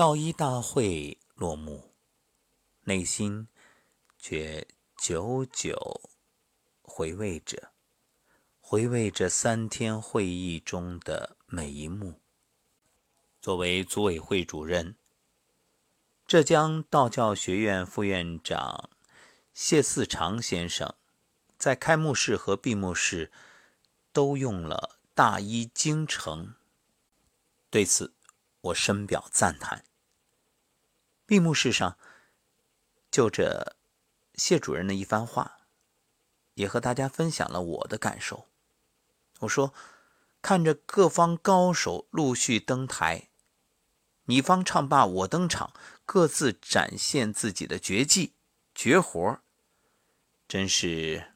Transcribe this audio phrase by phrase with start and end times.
[0.00, 1.92] 道一大会落幕，
[2.84, 3.48] 内心
[4.16, 6.00] 却久久
[6.80, 7.72] 回味着，
[8.62, 12.18] 回味着三天会议中的每一幕。
[13.42, 14.96] 作为组委会主任，
[16.26, 18.88] 浙江道教学院副院长
[19.52, 20.94] 谢四长先生，
[21.58, 23.30] 在开幕式和闭幕式
[24.14, 26.54] 都用了“大医精诚”，
[27.68, 28.14] 对此
[28.62, 29.84] 我深表赞叹。
[31.30, 31.96] 闭幕式上，
[33.08, 33.76] 就着
[34.34, 35.60] 谢主任的一番话，
[36.54, 38.48] 也和大家分享了我的感受。
[39.38, 39.72] 我说，
[40.42, 43.28] 看着各方高手陆续登台，
[44.24, 45.72] 你方唱罢我登场，
[46.04, 48.34] 各自展现自己的绝技
[48.74, 49.38] 绝活，
[50.48, 51.32] 真是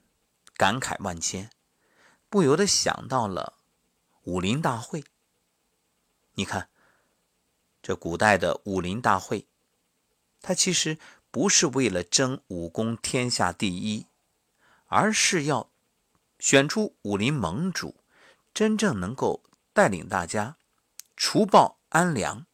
[0.56, 1.52] 感慨万千，
[2.28, 3.60] 不由得想到了
[4.24, 5.04] 武林大会。
[6.32, 6.68] 你看，
[7.80, 9.46] 这古代的武林大会。
[10.46, 10.98] 他其实
[11.30, 14.08] 不是为了争武功天下第一，
[14.84, 15.72] 而是要
[16.38, 18.04] 选出武林盟主，
[18.52, 19.42] 真正能够
[19.72, 20.58] 带领大家
[21.16, 22.44] 除暴安良、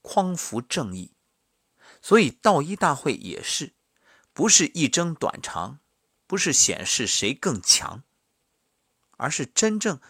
[0.00, 1.16] 匡扶正义。
[2.00, 3.74] 所以道医大会也是，
[4.32, 5.80] 不是一争短长，
[6.28, 8.04] 不是显示谁更强，
[9.16, 10.00] 而是真正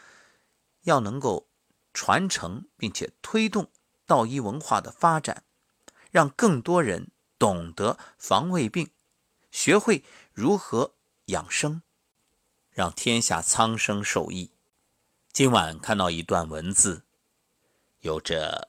[0.82, 1.48] 要能够
[1.94, 3.70] 传承并且推动
[4.04, 5.44] 道医文化的发展，
[6.10, 7.10] 让更多人。
[7.40, 8.90] 懂得防胃病，
[9.50, 10.92] 学会如何
[11.24, 11.80] 养生，
[12.70, 14.50] 让天下苍生受益。
[15.32, 17.06] 今晚看到一段文字，
[18.00, 18.68] 有着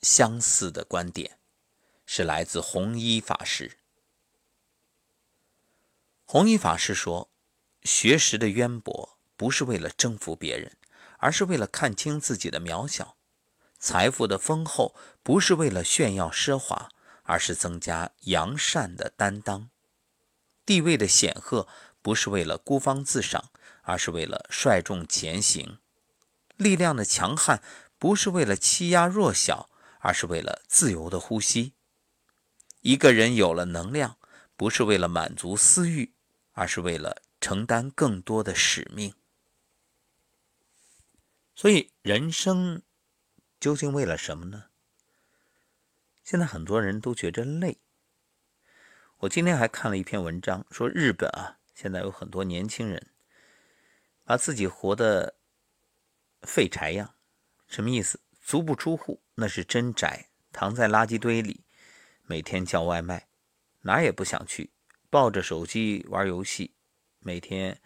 [0.00, 1.40] 相似的观点，
[2.06, 3.78] 是来自弘一法师。
[6.24, 7.28] 弘一法师说
[7.82, 10.76] ：“学识的渊博不是为了征服别人，
[11.18, 13.16] 而是为了看清自己的渺小；
[13.80, 16.90] 财富的丰厚不是为了炫耀奢华。”
[17.28, 19.68] 而是增加扬善的担当，
[20.64, 21.68] 地位的显赫
[22.00, 23.50] 不是为了孤芳自赏，
[23.82, 25.78] 而是为了率众前行；
[26.56, 27.62] 力量的强悍
[27.98, 29.68] 不是为了欺压弱小，
[30.00, 31.74] 而是为了自由的呼吸。
[32.80, 34.16] 一个人有了能量，
[34.56, 36.14] 不是为了满足私欲，
[36.52, 39.12] 而是为了承担更多的使命。
[41.54, 42.80] 所以，人生
[43.60, 44.64] 究竟为了什么呢？
[46.28, 47.78] 现在很多人都觉着累。
[49.20, 53.06] 我今天还看了一篇文章，说日本啊，现在有很多年轻人
[54.24, 55.38] 把自己活得
[56.42, 57.14] 废柴样，
[57.66, 58.20] 什么意思？
[58.42, 61.64] 足不出户，那是真宅，躺在垃圾堆里，
[62.24, 63.30] 每天叫外卖，
[63.80, 64.74] 哪也不想去，
[65.08, 66.74] 抱着手机玩游戏，
[67.20, 67.80] 每天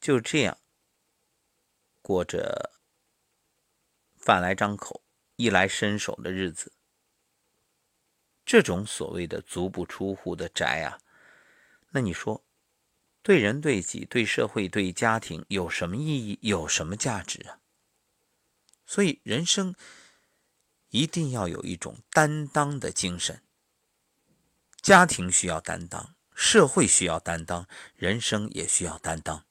[0.00, 0.56] 就这样
[2.00, 2.70] 过着
[4.14, 5.02] 饭来张口、
[5.34, 6.72] 衣来伸手的日子。
[8.46, 11.00] 这种所谓的足不出户的宅啊，
[11.90, 12.44] 那你说，
[13.20, 16.38] 对人对己、对社会、对家庭有什么意义？
[16.42, 17.58] 有什么价值啊？
[18.86, 19.74] 所以人生
[20.90, 23.42] 一定要有一种担当的精神。
[24.80, 29.44] 家庭需要担当，社会需要担当，人生也需要担当。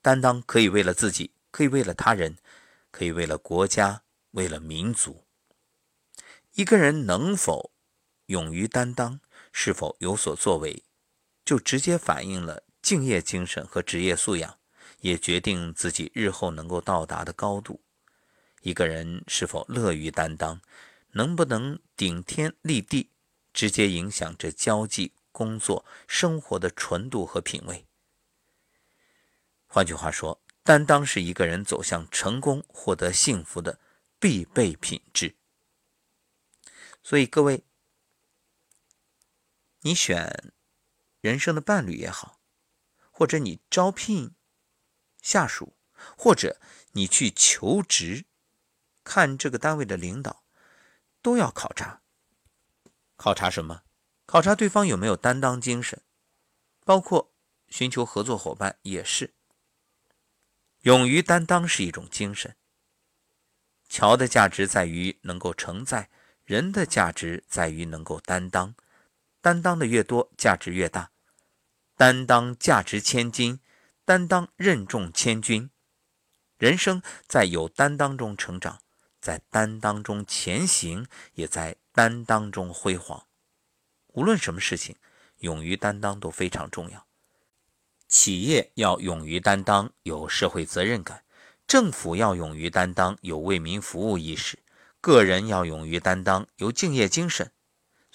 [0.00, 2.38] 担当可以为了自己，可以为了他人，
[2.90, 5.26] 可以为了国家，为了民族。
[6.54, 7.72] 一个人能否？
[8.28, 9.20] 勇于担当，
[9.52, 10.84] 是否有所作为，
[11.46, 14.58] 就直接反映了敬业精神和职业素养，
[15.00, 17.80] 也决定自己日后能够到达的高度。
[18.60, 20.60] 一个人是否乐于担当，
[21.12, 23.08] 能不能顶天立地，
[23.54, 27.86] 直接影响着交际、工作、生活的纯度和品味。
[29.66, 33.80] 换句话说，担当是一个人走向成功、获得幸福的
[34.20, 35.34] 必备品质。
[37.02, 37.64] 所以，各位。
[39.88, 40.52] 你选
[41.22, 42.42] 人生的伴侣也好，
[43.10, 44.34] 或者你招聘
[45.22, 45.78] 下属，
[46.14, 46.60] 或者
[46.92, 48.26] 你去求职，
[49.02, 50.44] 看这个单位的领导，
[51.22, 52.02] 都要考察。
[53.16, 53.84] 考察什么？
[54.26, 56.02] 考察对方有没有担当精神，
[56.84, 57.32] 包括
[57.68, 59.32] 寻求合作伙伴也是。
[60.80, 62.54] 勇于担当是一种精神。
[63.88, 66.10] 桥的价值在于能够承载，
[66.44, 68.74] 人的价值在于能够担当。
[69.48, 71.10] 担当的越多，价值越大。
[71.96, 73.60] 担当价值千金，
[74.04, 75.70] 担当任重千钧。
[76.58, 78.82] 人生在有担当中成长，
[79.22, 83.24] 在担当中前行，也在担当中辉煌。
[84.08, 84.96] 无论什么事情，
[85.38, 87.06] 勇于担当都非常重要。
[88.06, 91.20] 企业要勇于担当，有社会责任感；
[91.66, 94.58] 政府要勇于担当，有为民服务意识；
[95.00, 97.50] 个人要勇于担当，有敬业精神，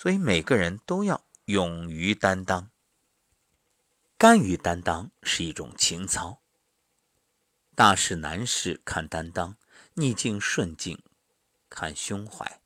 [0.03, 2.69] 所以每个人都要勇于担当。
[4.17, 6.41] 甘于担当是一种情操。
[7.73, 9.55] 大事难事看担当，
[9.93, 11.01] 逆境顺境
[11.69, 12.59] 看胸怀，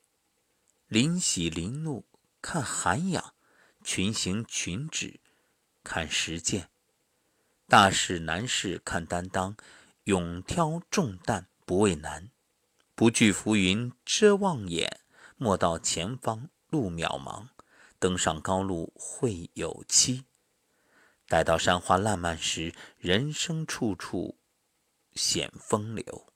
[0.88, 2.08] 临喜临怒
[2.42, 3.36] 看涵养，
[3.84, 5.20] 群行群止
[5.84, 6.72] 看实践。
[7.68, 9.56] 大事难事看担当，
[10.06, 12.32] 勇挑重担不畏难，
[12.96, 15.02] 不惧浮云遮望眼，
[15.36, 17.48] 莫道前方路渺茫，
[18.00, 20.26] 登上高路会有期。
[21.28, 24.38] 待到山花烂漫时，人生处处
[25.14, 26.28] 显风流。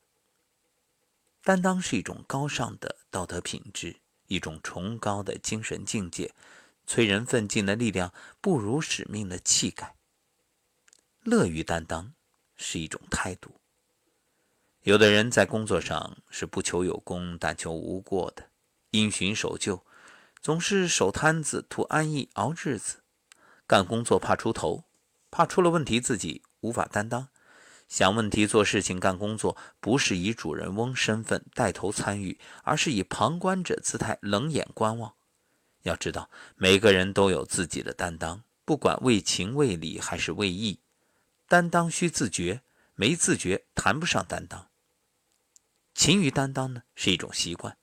[1.43, 3.97] 担当是一种高尚的道德品质，
[4.27, 6.33] 一种崇高的精神境界。
[6.87, 9.95] 催人奋进的力量不如使命的气概。
[11.23, 12.13] 乐于担当
[12.57, 13.51] 是一种态度。
[14.81, 18.49] 有的人在工作上是不求有功，但求无过的，
[18.89, 19.85] 因循守旧，
[20.41, 23.03] 总是守摊子图安逸熬日子。
[23.67, 24.85] 干工作怕出头，
[25.29, 27.27] 怕出了问题自己无法担当。
[27.87, 35.13] 想问题、做事情、干工作，不是以主人翁身份带头参与，而是以旁观者姿态冷眼观望。
[35.83, 40.79] 要知道，每个人都有自己的担当，不管为情为理还是为义，
[41.47, 42.61] 担当需自觉，
[42.95, 44.67] 没自觉谈不上担当。
[45.93, 47.77] 勤于担当呢，是一种习惯。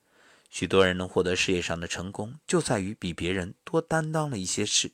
[0.49, 4.93] 许多人能获得事业上的成功，就在于比别人多担当了一些事。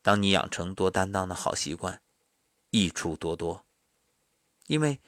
[0.00, 2.00] 当你养成多担当的好习惯，
[2.70, 3.64] 益处多多。
[4.66, 5.00] 因为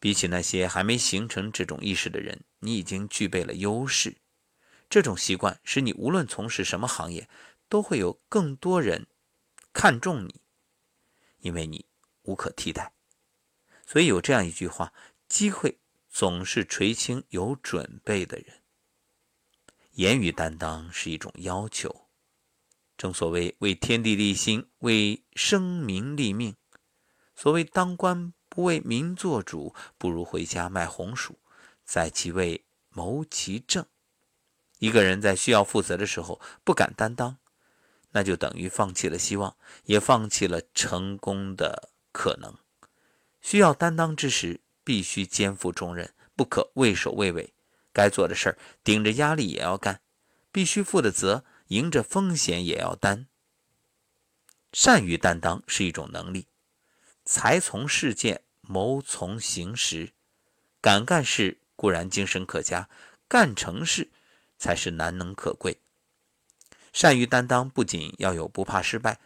[0.00, 4.16] 比起那些还没形成这种意识的人，你已经具备了优势。
[4.88, 7.28] 这种习惯使你无论从事什么行业，
[7.68, 9.06] 都会有更多人
[9.72, 10.40] 看重你，
[11.40, 11.84] 因为你
[12.22, 12.92] 无可替代。
[13.86, 14.92] 所以有这样一句话：
[15.28, 18.57] 机会总是垂青有准备的人。
[19.98, 22.06] 言语担当是一种要求。
[22.96, 26.54] 正所谓为天地立心，为生民立命。
[27.34, 31.40] 所谓当官不为民做主，不如回家卖红薯，
[31.84, 33.84] 在其位谋其政。
[34.78, 37.38] 一个人在需要负责的时候不敢担当，
[38.12, 39.56] 那就等于放弃了希望，
[39.86, 42.56] 也放弃了成功的可能。
[43.40, 47.52] 需要担当之时，必须肩负重任，不可畏首畏尾。
[47.98, 49.96] 该做的事儿，顶着压力也要干；
[50.52, 51.44] 必须负的责。
[51.68, 53.26] 迎着风险也要担，
[54.72, 56.46] 善于担当是一种能力。
[57.26, 60.12] 才从事件，谋从行时。
[60.80, 62.88] 敢干事固然精神可嘉，
[63.28, 64.08] 干成事
[64.56, 65.78] 才是难能可贵。
[66.92, 69.20] 善于担当，不仅要有不怕失败，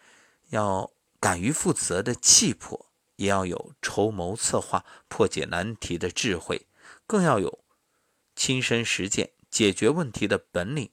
[0.49, 0.91] 要
[1.21, 6.67] 敢于负责的气魄，也要有筹谋策划、破解难题的智慧，
[7.07, 7.62] 更要有
[8.45, 10.91] 亲身实践解决问题的本领。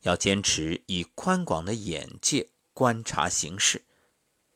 [0.00, 3.84] 要坚持以宽广的眼界观察形势，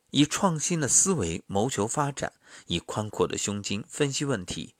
[0.09, 2.33] 以创新的思维谋求发展，
[2.65, 4.73] 以宽阔的胸襟分析问题，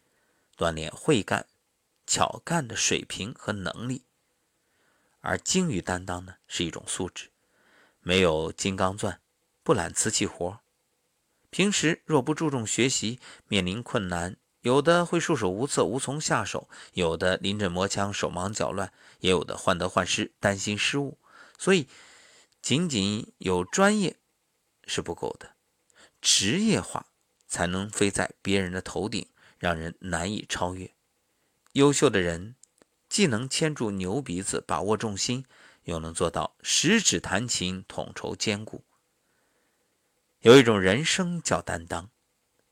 [0.57, 1.45] 锻炼会干、
[2.07, 4.05] 巧干的水平和能力。
[5.19, 7.29] 而精于担当呢，是一种素质。
[7.99, 9.21] 没有金刚钻，
[9.61, 10.61] 不揽瓷器活。
[11.51, 14.37] 平时若不注重学习，面临困难。
[14.61, 21.17] 有的会束手无策，无从下手；有的临阵磨枪，手忙脚乱；也有的患得患失，担心失误。
[21.57, 21.87] 所以，
[22.61, 24.17] 仅仅有专业
[24.85, 25.55] 是不够的，
[26.21, 27.07] 职业化
[27.47, 29.27] 才能飞在别人的头顶，
[29.57, 30.91] 让人难以超越。
[31.73, 32.55] 优秀的人
[33.09, 35.45] 既能牵住牛鼻子，把握重心，
[35.85, 38.83] 又能做到十指弹琴，统筹兼顾。
[40.41, 42.11] 有一种人生叫担当。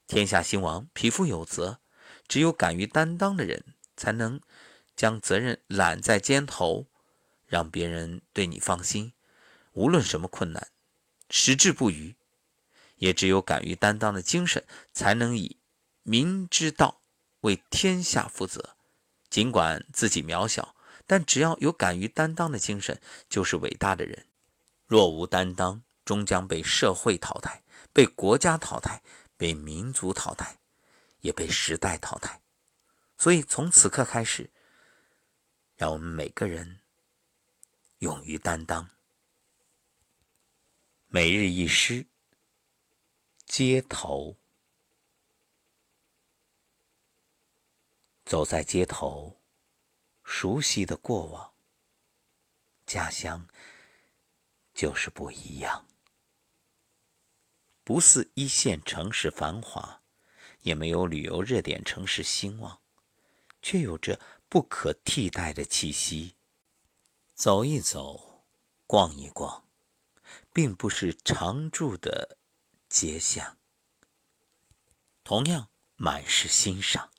[0.10, 1.80] 天下兴亡，匹夫有责。
[2.28, 3.64] 只有敢于担当的人，
[3.96, 4.42] 才能
[4.96, 6.88] 将责任揽在肩头，
[7.46, 9.14] 让别人对你放心。
[9.74, 10.70] 无论什么困难，
[11.30, 12.16] 矢志不渝。
[12.96, 15.58] 也只有敢于担当的精神，才能以
[16.02, 17.02] 民之道
[17.42, 18.76] 为天下负责。
[19.30, 20.76] 尽管自己渺小，
[21.06, 23.00] 但只要有敢于担当的精神，
[23.30, 24.26] 就是伟大的人。
[24.88, 27.62] 若无担当，终将被社会淘汰，
[27.94, 29.04] 被国家淘汰。
[29.40, 30.60] 被民族淘汰，
[31.22, 32.42] 也被时代淘汰。
[33.18, 34.52] 所以从此刻开始，
[35.78, 36.82] 让我们每个人
[38.00, 38.90] 勇于担当。
[41.08, 42.06] 每日一诗：
[43.46, 44.36] 街头。
[48.26, 49.40] 走在街头，
[50.26, 51.54] 熟悉的过往，
[52.86, 53.48] 家乡
[54.74, 55.88] 就是不一样。
[57.90, 60.04] 不似一线城市繁华，
[60.62, 62.82] 也没有旅游热点城市兴旺，
[63.64, 66.36] 却有着不可替代的气息。
[67.34, 68.46] 走一走，
[68.86, 69.68] 逛一逛，
[70.54, 72.38] 并不是常住的
[72.88, 73.58] 街巷。
[75.24, 77.10] 同样，满是欣赏。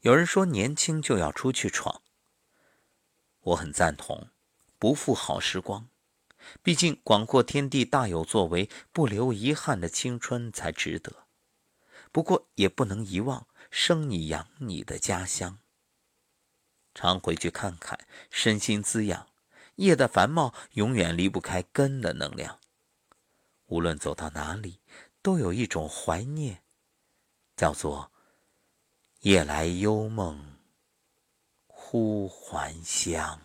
[0.00, 2.02] 有人说年轻就要出去闯，
[3.40, 4.28] 我很赞同，
[4.78, 5.88] 不负好时光。
[6.62, 11.26] 毕竟广阔天地大有作为，不留遗憾的青春才值得。
[12.10, 15.58] 不过也不能遗忘生你养你的家乡。
[16.94, 17.98] 常回去看看，
[18.30, 19.28] 身心滋养。
[19.76, 22.60] 叶的繁茂永远离不开根的能量。
[23.66, 24.80] 无论走到哪里，
[25.22, 26.62] 都有一种怀念，
[27.56, 28.12] 叫做。
[29.20, 30.58] 夜来幽梦，
[31.66, 33.40] 忽还乡。